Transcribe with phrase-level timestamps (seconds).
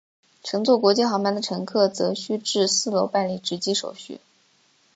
[0.43, 4.19] 乘坐国际航班的乘客则需至四楼办理值机手续。